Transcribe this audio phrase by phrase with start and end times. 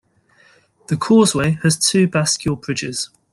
[0.87, 3.11] The causeway has two bascule bridges.